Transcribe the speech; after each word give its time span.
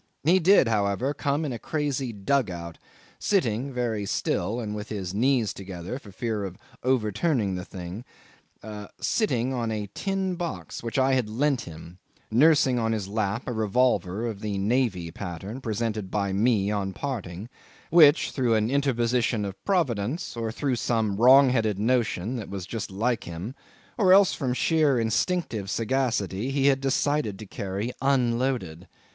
He 0.23 0.39
did, 0.39 0.67
however, 0.67 1.13
come 1.13 1.45
in 1.45 1.53
a 1.53 1.59
crazy 1.59 2.11
dug 2.11 2.49
out, 2.49 2.79
sitting 3.19 3.71
(very 3.71 4.07
still 4.07 4.59
and 4.59 4.73
with 4.73 4.89
his 4.89 5.13
knees 5.13 5.53
together, 5.53 5.99
for 5.99 6.11
fear 6.11 6.43
of 6.43 6.57
overturning 6.81 7.53
the 7.53 7.63
thing) 7.63 8.03
sitting 8.99 9.53
on 9.53 9.69
a 9.69 9.91
tin 9.93 10.33
box 10.33 10.81
which 10.81 10.97
I 10.97 11.13
had 11.13 11.29
lent 11.29 11.61
him 11.65 11.99
nursing 12.31 12.79
on 12.79 12.93
his 12.93 13.07
lap 13.07 13.43
a 13.45 13.51
revolver 13.53 14.25
of 14.25 14.39
the 14.41 14.57
Navy 14.57 15.11
pattern 15.11 15.61
presented 15.61 16.09
by 16.09 16.33
me 16.33 16.71
on 16.71 16.93
parting 16.93 17.47
which, 17.91 18.31
through 18.31 18.55
an 18.55 18.71
interposition 18.71 19.45
of 19.45 19.63
Providence, 19.65 20.35
or 20.35 20.51
through 20.51 20.77
some 20.77 21.17
wrong 21.17 21.51
headed 21.51 21.77
notion, 21.77 22.37
that 22.37 22.49
was 22.49 22.65
just 22.65 22.89
like 22.89 23.25
him, 23.25 23.53
or 23.99 24.13
else 24.13 24.33
from 24.33 24.55
sheer 24.55 24.99
instinctive 24.99 25.69
sagacity, 25.69 26.49
he 26.49 26.65
had 26.65 26.81
decided 26.81 27.37
to 27.37 27.45
carry 27.45 27.91
unloaded. 28.01 28.87